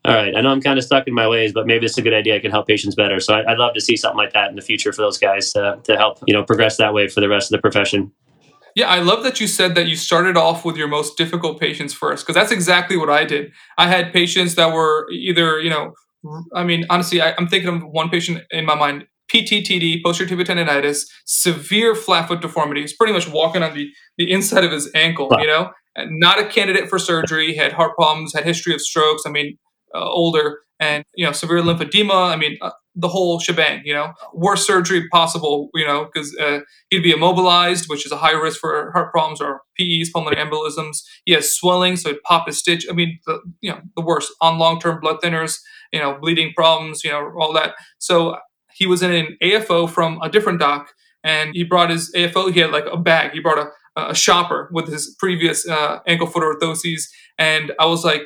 [0.04, 2.02] all right, I know I'm kind of stuck in my ways, but maybe it's a
[2.02, 2.36] good idea.
[2.36, 3.20] I can help patients better.
[3.20, 5.52] So I, would love to see something like that in the future for those guys
[5.54, 8.12] to, to help, you know, progress that way for the rest of the profession.
[8.74, 11.94] Yeah, I love that you said that you started off with your most difficult patients
[11.94, 13.52] first, because that's exactly what I did.
[13.78, 15.92] I had patients that were either, you know,
[16.54, 20.44] I mean, honestly, I, am thinking of one patient in my mind, PTTD, posterior tibial
[20.44, 22.80] tendonitis, severe flat foot deformity.
[22.82, 23.88] He's pretty much walking on the,
[24.18, 25.38] the inside of his ankle, wow.
[25.38, 29.22] you know, not a candidate for surgery, had heart problems, had history of strokes.
[29.24, 29.56] I mean,
[29.94, 32.32] uh, older and, you know, severe lymphedema.
[32.32, 36.60] I mean, uh, the whole shebang, you know, worst surgery possible, you know, because uh,
[36.90, 40.98] he'd be immobilized, which is a high risk for heart problems or PEs, pulmonary embolisms.
[41.24, 42.86] He has swelling, so he'd pop his stitch.
[42.88, 45.58] I mean, the, you know, the worst on long-term blood thinners,
[45.92, 47.74] you know, bleeding problems, you know, all that.
[47.98, 48.36] So
[48.74, 50.92] he was in an AFO from a different doc,
[51.24, 52.52] and he brought his AFO.
[52.52, 53.32] He had like a bag.
[53.32, 57.04] He brought a, a shopper with his previous uh, ankle foot orthoses,
[57.38, 58.22] and I was like,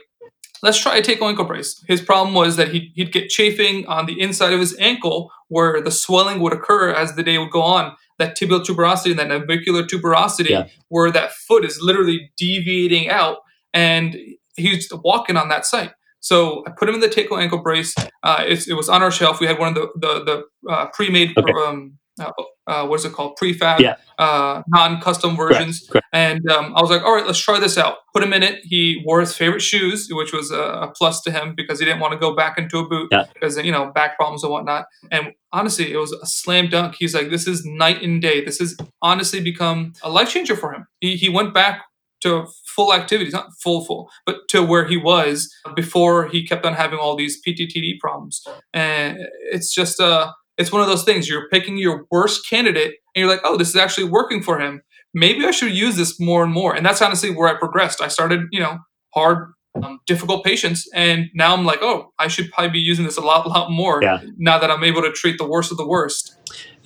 [0.63, 1.83] let's try a TayCo ankle brace.
[1.87, 5.81] His problem was that he'd, he'd get chafing on the inside of his ankle where
[5.81, 7.95] the swelling would occur as the day would go on.
[8.19, 10.67] That tibial tuberosity and that navicular tuberosity, yeah.
[10.89, 13.39] where that foot is literally deviating out,
[13.73, 14.17] and
[14.57, 15.93] he's walking on that site.
[16.21, 17.95] So I put him in the TayCo ankle brace.
[18.25, 19.39] Uh, it was on our shelf.
[19.39, 21.53] We had one of the the, the uh, pre-made okay.
[21.53, 22.33] um, uh,
[22.67, 23.97] uh, what is it called prefab yeah.
[24.19, 26.07] uh, non-custom versions correct, correct.
[26.13, 28.61] and um, i was like all right let's try this out put him in it
[28.63, 32.01] he wore his favorite shoes which was a, a plus to him because he didn't
[32.01, 33.25] want to go back into a boot yeah.
[33.35, 37.15] because you know back problems and whatnot and honestly it was a slam dunk he's
[37.15, 40.87] like this is night and day this has honestly become a life changer for him
[41.01, 41.83] he, he went back
[42.21, 46.75] to full activities, not full full, but to where he was before he kept on
[46.75, 48.43] having all these PTTD problems.
[48.73, 49.19] And
[49.51, 53.29] it's just uh it's one of those things you're picking your worst candidate and you're
[53.29, 54.83] like, oh, this is actually working for him.
[55.15, 56.75] Maybe I should use this more and more.
[56.75, 58.03] And that's honestly where I progressed.
[58.03, 58.79] I started, you know,
[59.15, 63.17] hard, um, difficult patients, and now I'm like, oh, I should probably be using this
[63.17, 64.03] a lot, lot more.
[64.03, 64.21] Yeah.
[64.37, 66.35] Now that I'm able to treat the worst of the worst.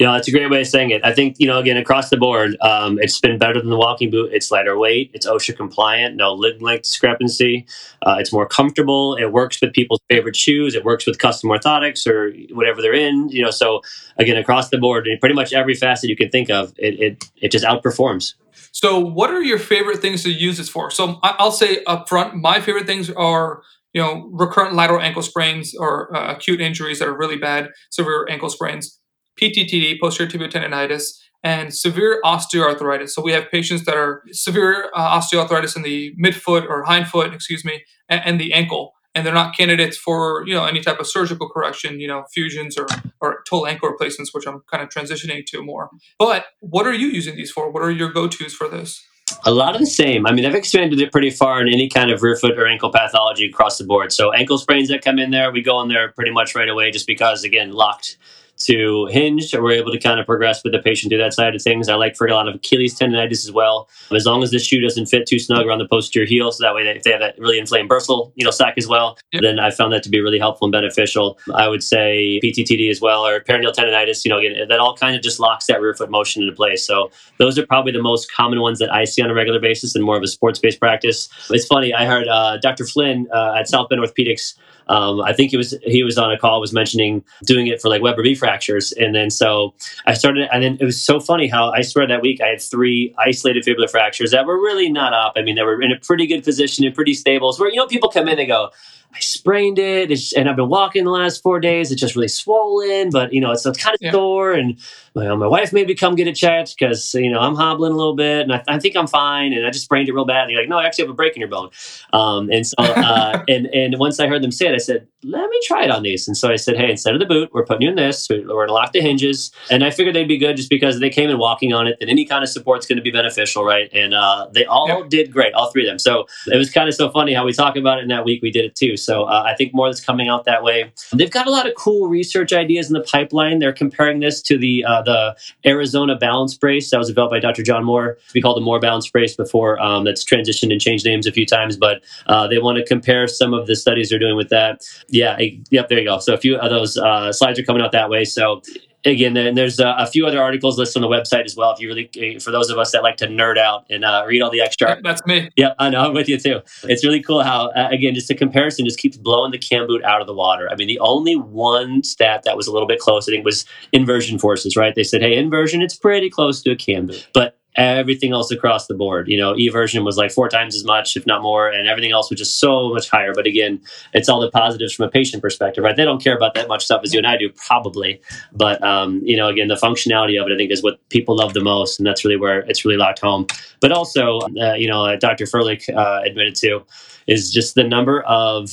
[0.03, 1.01] You know, that's a great way of saying it.
[1.05, 4.11] I think, you know, again, across the board, um, it's been better than the walking
[4.11, 4.33] boot.
[4.33, 5.13] It's lighter weight.
[5.15, 6.17] It's OSHA compliant.
[6.17, 7.65] No leg length discrepancy.
[8.05, 9.15] Uh, it's more comfortable.
[9.15, 10.75] It works with people's favorite shoes.
[10.75, 13.29] It works with custom orthotics or whatever they're in.
[13.29, 13.81] You know, so
[14.17, 17.25] again, across the board, in pretty much every facet you can think of, it it,
[17.37, 18.35] it just outperforms.
[18.73, 20.91] So, what are your favorite things to use this for?
[20.91, 23.63] So, I'll say up front, my favorite things are
[23.93, 28.27] you know recurrent lateral ankle sprains or uh, acute injuries that are really bad, severe
[28.29, 28.99] ankle sprains
[29.41, 33.11] PTTD, posterior tibial tendonitis, and severe osteoarthritis.
[33.11, 37.65] So we have patients that are severe uh, osteoarthritis in the midfoot or hindfoot, excuse
[37.65, 41.07] me, and, and, the ankle, and they're not candidates for you know any type of
[41.07, 42.87] surgical correction, you know, fusions or
[43.21, 45.91] or total ankle replacements, which I'm kind of transitioning to more.
[46.19, 47.71] But what are you using these for?
[47.71, 49.05] What are your go-tos for this?
[49.45, 50.27] A lot of the same.
[50.27, 52.91] I mean, I've expanded it pretty far in any kind of rear foot or ankle
[52.91, 54.13] pathology across the board.
[54.13, 56.91] So ankle sprains that come in there, we go in there pretty much right away,
[56.91, 58.19] just because again, locked
[58.67, 61.63] to hinge, we're able to kind of progress with the patient through that side of
[61.63, 61.89] things.
[61.89, 63.89] I like for a lot of Achilles tendonitis as well.
[64.15, 66.75] As long as the shoe doesn't fit too snug around the posterior heel, so that
[66.75, 69.43] way if they have that really inflamed bursal, you know, sac as well, yep.
[69.43, 71.39] then I found that to be really helpful and beneficial.
[71.55, 74.25] I would say PTTD as well, or peroneal tendonitis.
[74.25, 76.87] You know, again, that all kind of just locks that rear foot motion into place.
[76.87, 79.95] So those are probably the most common ones that I see on a regular basis
[79.97, 81.29] in more of a sports based practice.
[81.51, 81.93] It's funny.
[81.95, 82.85] I heard uh, Dr.
[82.85, 84.55] Flynn uh, at South Bend Orthopedics
[84.89, 87.89] um, I think he was he was on a call was mentioning doing it for
[87.89, 89.75] like Weber B fractures, and then so
[90.07, 92.61] I started, and then it was so funny how I swear that week I had
[92.61, 95.35] three isolated fibular fractures that were really not up.
[95.37, 97.53] I mean, they were in a pretty good position and pretty stable.
[97.53, 98.71] So where you know people come in, they go,
[99.15, 101.93] I sprained it, and I've been walking the last four days.
[101.93, 104.11] It's just really swollen, but you know, it's, it's kind of yeah.
[104.11, 104.53] sore.
[104.53, 104.79] And
[105.15, 107.97] my, my wife made me come get it checked because you know I'm hobbling a
[107.97, 109.53] little bit, and I, I, think I'm fine.
[109.53, 110.45] And I just sprained it real bad.
[110.45, 111.71] And you're like, no, I actually have a break in your bone.
[112.13, 115.49] Um, and so, uh, and and once I heard them say it, I said, let
[115.49, 116.27] me try it on these.
[116.27, 118.29] And so I said, hey, instead of the boot, we're putting you in this.
[118.29, 119.53] We're going to lock the hinges.
[119.71, 121.97] And I figured they'd be good just because they came in walking on it.
[122.01, 123.89] That any kind of support's going to be beneficial, right?
[123.93, 125.03] And uh, they all yeah.
[125.09, 125.99] did great, all three of them.
[125.99, 128.43] So it was kind of so funny how we talk about it in that week.
[128.43, 128.97] We did it too.
[129.05, 130.93] So uh, I think more that's coming out that way.
[131.13, 133.59] They've got a lot of cool research ideas in the pipeline.
[133.59, 135.37] They're comparing this to the uh, the
[135.67, 137.63] Arizona balance brace that was developed by Dr.
[137.63, 138.19] John Moore.
[138.35, 139.81] We called the Moore balance brace before.
[139.81, 143.29] Um, that's transitioned and changed names a few times, but uh, they want to compare
[143.29, 144.83] some of the studies they're doing with that.
[145.09, 145.39] Yeah,
[145.71, 146.19] yep, there you go.
[146.19, 148.25] So a few of those uh, slides are coming out that way.
[148.25, 148.63] So
[149.05, 151.73] again, and there's a, a, few other articles listed on the website as well.
[151.73, 154.43] If you really, for those of us that like to nerd out and uh, read
[154.43, 155.51] all the extra, that's me.
[155.57, 156.03] Yeah, I know.
[156.03, 156.61] I'm with you too.
[156.85, 160.05] It's really cool how, uh, again, just a comparison just keeps blowing the cam boot
[160.05, 160.69] out of the water.
[160.71, 163.65] I mean, the only one stat that was a little bit close, I think, was
[163.93, 164.77] inversion forces.
[164.77, 164.95] Right?
[164.95, 168.87] They said, hey, inversion, it's pretty close to a cam boot, but everything else across
[168.87, 169.29] the board.
[169.29, 172.31] You know, eversion was like four times as much, if not more, and everything else
[172.31, 173.33] was just so much higher.
[173.35, 173.81] But again,
[174.13, 175.97] it's all the positives from a patient perspective, right?
[175.97, 178.21] They don't care about that much stuff as you and I do, probably.
[178.53, 181.55] But um, you know, again, the functionality of it, I think, is what people love
[181.55, 183.47] the most, and that's really where it's really locked home.
[183.81, 185.45] But also, uh, you know, Dr.
[185.45, 186.85] Furlick uh, admitted to
[187.27, 188.71] is just the number of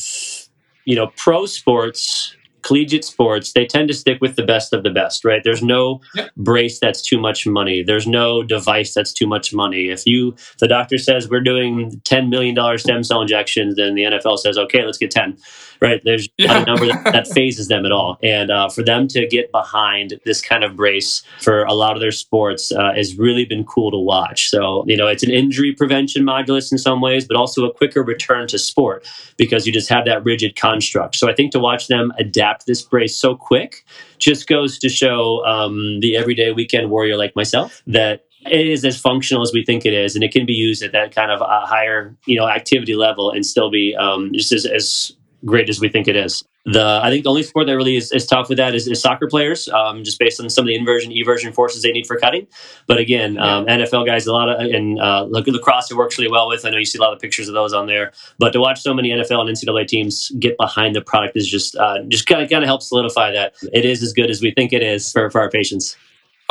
[0.85, 2.35] you know pro sports
[2.69, 5.41] collegiate sports, they tend to stick with the best of the best, right?
[5.43, 6.29] There's no yep.
[6.37, 7.81] brace that's too much money.
[7.81, 9.89] There's no device that's too much money.
[9.89, 14.37] If you, the doctor says we're doing $10 million stem cell injections, then the NFL
[14.37, 15.35] says, okay, let's get 10
[15.81, 16.01] right?
[16.03, 16.61] There's yeah.
[16.61, 18.17] a number that, that, fazes them at all.
[18.23, 22.01] And uh, for them to get behind this kind of brace for a lot of
[22.01, 24.49] their sports uh, has really been cool to watch.
[24.49, 28.03] So, you know, it's an injury prevention modulus in some ways, but also a quicker
[28.03, 31.15] return to sport because you just have that rigid construct.
[31.15, 33.85] So I think to watch them adapt this brace so quick
[34.17, 38.99] just goes to show um, the everyday weekend warrior like myself that it is as
[38.99, 41.41] functional as we think it is, and it can be used at that kind of
[41.41, 45.11] a higher, you know, activity level and still be um, just as, as
[45.45, 46.43] great as we think it is.
[46.65, 49.01] The I think the only sport that really is, is tough with that is, is
[49.01, 52.17] soccer players, um, just based on some of the inversion, eversion forces they need for
[52.17, 52.47] cutting.
[52.85, 53.57] But again, yeah.
[53.57, 56.65] um, NFL guys, a lot of and uh, lacrosse it works really well with.
[56.65, 58.11] I know you see a lot of pictures of those on there.
[58.37, 61.75] But to watch so many NFL and NCAA teams get behind the product is just
[61.75, 64.51] uh, just kind of kind of helps solidify that it is as good as we
[64.51, 65.95] think it is for, for our patients.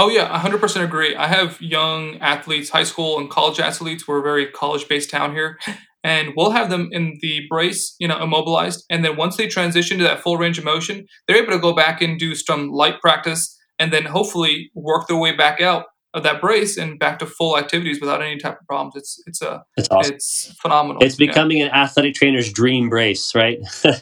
[0.00, 1.16] Oh yeah, 100% agree.
[1.16, 4.06] I have young athletes, high school and college athletes.
[4.06, 5.58] We're a very college-based town here,
[6.04, 8.84] and we'll have them in the brace, you know, immobilized.
[8.88, 11.74] And then once they transition to that full range of motion, they're able to go
[11.74, 16.22] back and do some light practice and then hopefully work their way back out of
[16.22, 18.94] that brace and back to full activities without any type of problems.
[18.96, 20.14] It's it's a it's, awesome.
[20.14, 21.02] it's phenomenal.
[21.02, 21.66] It's becoming yeah.
[21.66, 23.58] an athletic trainer's dream brace, right?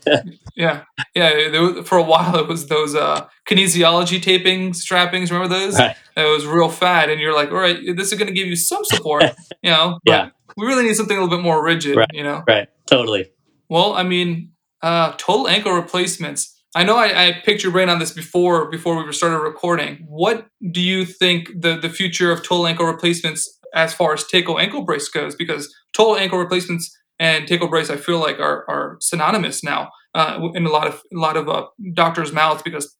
[0.56, 1.60] yeah, yeah.
[1.60, 5.30] Was, for a while, it was those uh, kinesiology taping strappings.
[5.30, 5.78] Remember those?
[5.78, 5.96] Right.
[6.16, 8.56] It was real fat, and you're like, all right, this is going to give you
[8.56, 9.24] some support,
[9.62, 9.98] you know.
[10.04, 12.42] yeah we really need something a little bit more rigid, right, you know?
[12.46, 12.68] Right.
[12.86, 13.30] Totally.
[13.68, 14.52] Well, I mean,
[14.82, 16.54] uh, total ankle replacements.
[16.74, 20.04] I know I, I picked your brain on this before before we started recording.
[20.08, 24.60] What do you think the the future of total ankle replacements as far as TayCo
[24.60, 25.34] ankle brace goes?
[25.34, 30.38] Because total ankle replacements and TayCo brace, I feel like are are synonymous now uh,
[30.54, 32.94] in a lot of a lot of uh, doctors' mouths because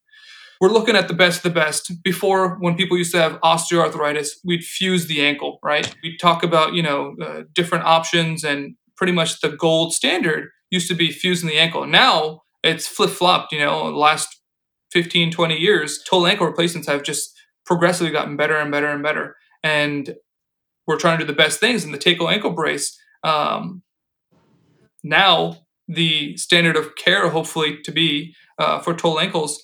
[0.61, 1.93] we're looking at the best of the best.
[2.03, 5.95] Before, when people used to have osteoarthritis, we'd fuse the ankle, right?
[6.03, 10.89] We'd talk about, you know, uh, different options, and pretty much the gold standard used
[10.89, 11.87] to be fusing the ankle.
[11.87, 14.41] Now it's flip flopped, you know, the last
[14.93, 17.33] 15, 20 years, total ankle replacements have just
[17.65, 19.37] progressively gotten better and better and better.
[19.63, 20.15] And
[20.87, 22.99] we're trying to do the best things in the TayCo ankle brace.
[23.23, 23.83] Um,
[25.03, 29.63] now, the standard of care, hopefully, to be uh, for total ankles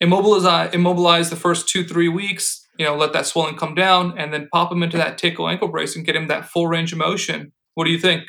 [0.00, 4.32] immobilize immobilize the first two three weeks you know, let that swelling come down, and
[4.32, 6.98] then pop him into that TayCo ankle brace and get him that full range of
[6.98, 7.52] motion.
[7.74, 8.28] What do you think?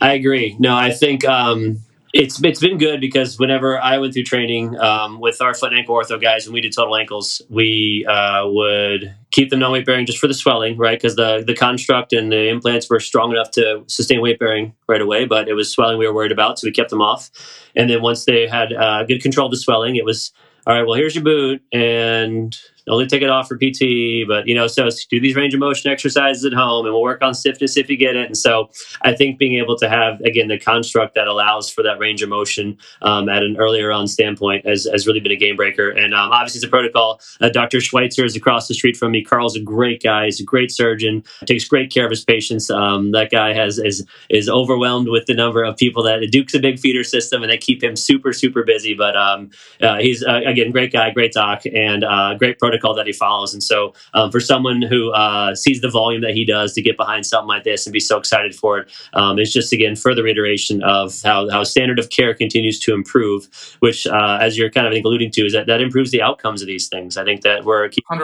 [0.00, 0.56] I agree.
[0.60, 1.80] No, I think um,
[2.12, 5.80] it's it's been good because whenever I went through training um, with our foot and
[5.80, 9.84] ankle ortho guys, and we did total ankles, we uh, would keep them non weight
[9.84, 10.96] bearing just for the swelling, right?
[10.96, 15.02] Because the the construct and the implants were strong enough to sustain weight bearing right
[15.02, 17.32] away, but it was swelling we were worried about, so we kept them off.
[17.74, 20.32] And then once they had uh, good control of the swelling, it was
[20.66, 20.86] all right.
[20.86, 22.56] Well, here's your boot, and
[22.88, 25.90] only take it off for PT, but you know, so do these range of motion
[25.90, 28.26] exercises at home and we'll work on stiffness if you get it.
[28.26, 28.70] And so
[29.02, 32.28] I think being able to have, again, the construct that allows for that range of
[32.28, 35.90] motion um, at an earlier on standpoint has, has really been a game breaker.
[35.90, 37.20] And um, obviously, it's a protocol.
[37.40, 37.80] Uh, Dr.
[37.80, 39.24] Schweitzer is across the street from me.
[39.24, 40.26] Karl's a great guy.
[40.26, 42.70] He's a great surgeon, takes great care of his patients.
[42.70, 46.60] Um, that guy has is, is overwhelmed with the number of people that Duke's a
[46.60, 48.92] big feeder system and they keep him super, super busy.
[48.92, 52.94] But um, uh, he's, uh, again, great guy, great doc, and uh, great protocol protocol
[52.94, 53.52] that he follows.
[53.52, 56.96] And so, um, for someone who uh, sees the volume that he does to get
[56.96, 60.26] behind something like this and be so excited for it, um, it's just again further
[60.26, 63.48] iteration of how, how standard of care continues to improve.
[63.80, 66.62] Which, uh, as you're kind of think, alluding to, is that that improves the outcomes
[66.62, 67.16] of these things.
[67.16, 68.20] I think that we're keeping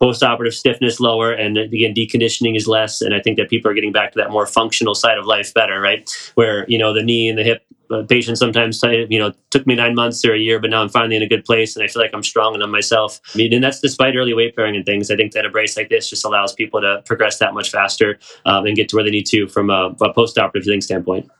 [0.00, 3.00] post-operative stiffness lower, and again, deconditioning is less.
[3.00, 5.54] And I think that people are getting back to that more functional side of life
[5.54, 6.08] better, right?
[6.34, 7.64] Where you know the knee and the hip
[8.08, 10.88] patients sometimes say, you know, took me nine months or a year, but now I'm
[10.88, 13.20] finally in a good place and I feel like I'm strong enough myself.
[13.34, 15.10] I mean, and that's despite early weight bearing and things.
[15.10, 18.18] I think that a brace like this just allows people to progress that much faster
[18.46, 21.30] um, and get to where they need to from a, a post-operative thing standpoint.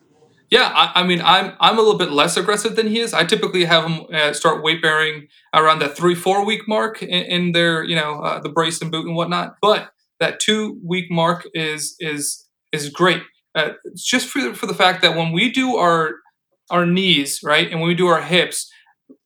[0.52, 3.14] Yeah, I, I, mean, I'm I'm a little bit less aggressive than he is.
[3.14, 7.08] I typically have him uh, start weight bearing around that three four week mark in,
[7.08, 9.56] in their you know uh, the brace and boot and whatnot.
[9.62, 13.22] But that two week mark is is is great.
[13.54, 16.16] Uh, just for for the fact that when we do our
[16.72, 17.70] our knees, right?
[17.70, 18.72] And when we do our hips,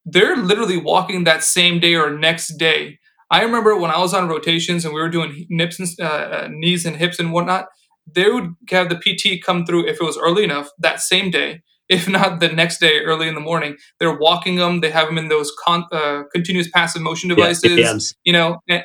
[0.05, 2.99] they're literally walking that same day or next day.
[3.31, 6.49] I remember when I was on rotations and we were doing nips and uh, uh
[6.51, 7.67] knees and hips and whatnot,
[8.13, 11.63] they would have the PT come through if it was early enough that same day,
[11.89, 13.77] if not the next day early in the morning.
[13.99, 14.81] They're walking them.
[14.81, 17.79] They have them in those con- uh, continuous passive motion devices.
[17.79, 18.85] Yeah, you know, and,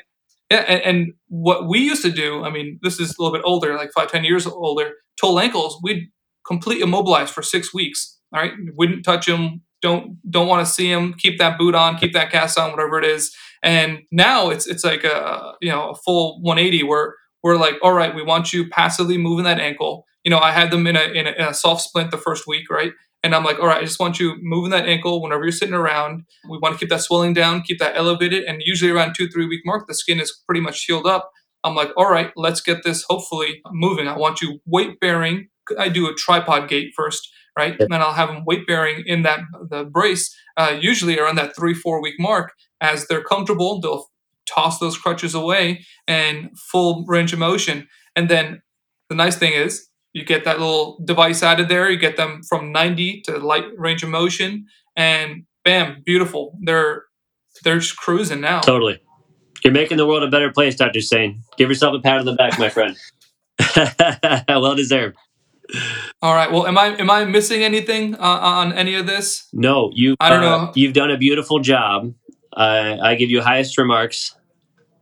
[0.51, 3.43] yeah, and, and, what we used to do, I mean, this is a little bit
[3.45, 4.91] older, like five, ten years older.
[5.19, 6.09] Total ankles, we'd
[6.45, 9.61] complete immobilize for six weeks all right, wouldn't touch him.
[9.81, 11.13] Don't don't want to see him.
[11.17, 11.97] Keep that boot on.
[11.97, 12.71] Keep that cast on.
[12.71, 13.35] Whatever it is.
[13.63, 17.93] And now it's it's like a you know a full 180 where we're like, all
[17.93, 20.05] right, we want you passively moving that ankle.
[20.23, 22.45] You know, I had them in a, in a, in a soft splint the first
[22.45, 22.91] week, right?
[23.23, 25.75] And I'm like, all right, I just want you moving that ankle whenever you're sitting
[25.75, 26.23] around.
[26.49, 28.43] We want to keep that swelling down, keep that elevated.
[28.43, 31.31] And usually around two, three week mark, the skin is pretty much healed up.
[31.63, 34.07] I'm like, all right, let's get this hopefully moving.
[34.07, 35.49] I want you weight bearing.
[35.77, 37.73] I do a tripod gait first right?
[37.73, 37.81] Yep.
[37.81, 40.25] And then I'll have them weight bearing in that the brace,
[40.57, 42.53] uh, usually around that three four week mark.
[42.79, 44.05] As they're comfortable, they'll
[44.53, 47.87] toss those crutches away and full range of motion.
[48.15, 48.61] And then
[49.09, 51.89] the nice thing is you get that little device added there.
[51.89, 56.57] You get them from 90 to light range of motion, and bam, beautiful.
[56.61, 57.03] They're
[57.63, 58.61] they're just cruising now.
[58.61, 58.99] Totally.
[59.63, 61.01] You're making the world a better place, Dr.
[61.01, 61.43] Sane.
[61.57, 62.97] Give yourself a pat on the back, my friend.
[64.47, 65.17] well deserved.
[66.21, 66.51] All right.
[66.51, 69.47] Well, am I am I missing anything uh, on any of this?
[69.53, 70.15] No, you.
[70.19, 70.71] I don't know.
[70.75, 72.13] You've done a beautiful job.
[72.55, 74.35] Uh, I give you highest remarks.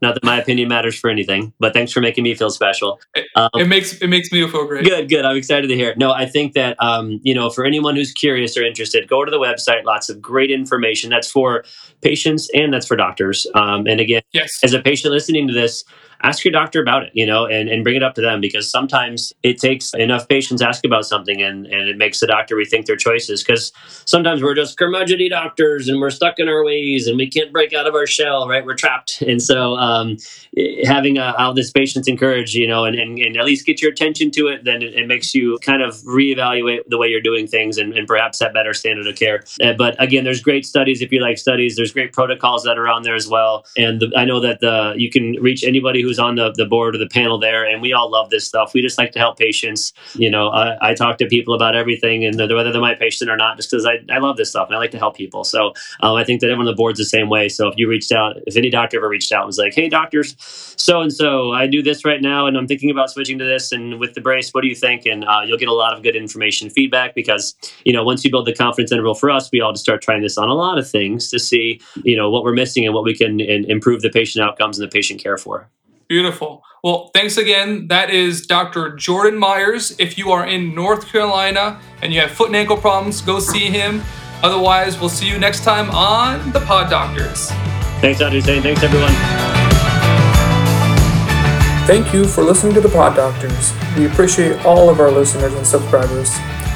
[0.01, 3.01] Not that my opinion matters for anything, but thanks for making me feel special.
[3.35, 4.85] Um, it makes it makes me feel great.
[4.85, 5.25] Good, good.
[5.25, 5.97] I'm excited to hear it.
[5.97, 9.31] No, I think that um, you know, for anyone who's curious or interested, go to
[9.31, 9.83] the website.
[9.83, 11.09] Lots of great information.
[11.09, 11.65] That's for
[12.01, 13.45] patients and that's for doctors.
[13.55, 14.59] Um, and again, yes.
[14.63, 15.83] as a patient listening to this,
[16.21, 18.69] ask your doctor about it, you know, and, and bring it up to them because
[18.69, 22.85] sometimes it takes enough patients ask about something and, and it makes the doctor rethink
[22.85, 23.71] their choices because
[24.05, 27.73] sometimes we're just curmudgeony doctors and we're stuck in our ways and we can't break
[27.73, 28.65] out of our shell, right?
[28.65, 29.21] We're trapped.
[29.21, 30.17] And so um,
[30.83, 33.91] having uh, all this patients encouraged, you know, and, and, and, at least get your
[33.91, 37.47] attention to it, then it, it, makes you kind of reevaluate the way you're doing
[37.47, 39.43] things and, and perhaps that better standard of care.
[39.61, 41.77] Uh, but again, there's great studies if you like studies.
[41.77, 43.65] There's great protocols that are on there as well.
[43.77, 46.65] And the, I know that the, you can reach anybody who who's on the, the
[46.65, 48.73] board or the panel there, and we all love this stuff.
[48.73, 49.93] We just like to help patients.
[50.15, 53.37] You know, I, I talk to people about everything and whether they're my patient or
[53.37, 55.43] not, just because I, I love this stuff and I like to help people.
[55.43, 57.47] So um, I think that everyone on the board's the same way.
[57.49, 59.89] So if you reached out, if any doctor ever reached out and was like, hey,
[59.89, 60.35] doctors,
[60.77, 63.71] so and so, I do this right now and I'm thinking about switching to this
[63.71, 65.05] and with the brace, what do you think?
[65.05, 67.55] And uh, you'll get a lot of good information feedback because,
[67.85, 70.21] you know, once you build the confidence interval for us, we all just start trying
[70.21, 73.03] this on a lot of things to see, you know, what we're missing and what
[73.03, 75.69] we can and improve the patient outcomes and the patient care for.
[76.09, 76.63] Beautiful.
[76.83, 77.87] Well, thanks again.
[77.87, 78.95] That is Dr.
[78.95, 79.95] Jordan Meyers.
[79.99, 83.69] If you are in North Carolina and you have foot and ankle problems, go see
[83.69, 84.01] him.
[84.41, 87.49] Otherwise, we'll see you next time on The Pod Doctors.
[88.01, 88.41] Thanks, Dr.
[88.41, 88.63] Zane.
[88.63, 89.11] Thanks, everyone.
[91.85, 93.73] Thank you for listening to the Pod Doctors.
[93.95, 96.31] We appreciate all of our listeners and subscribers.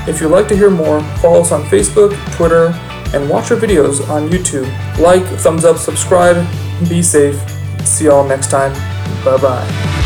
[0.08, 2.68] If you'd like to hear more, follow us on Facebook, Twitter,
[3.16, 4.68] and watch our videos on YouTube.
[5.00, 6.46] Like, thumbs up, subscribe,
[6.88, 7.40] be safe.
[7.84, 8.93] See y'all next time.
[9.24, 10.03] 拜拜。